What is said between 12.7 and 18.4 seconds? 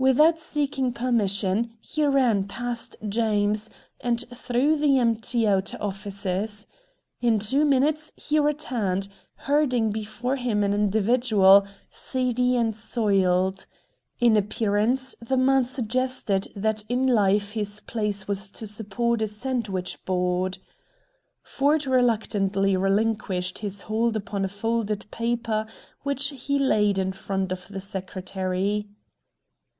soiled. In appearance the man suggested that in life his place